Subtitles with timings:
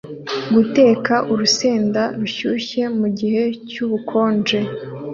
[0.53, 4.59] Guteka urusenda rushyushye mugihe cy'ubukonje!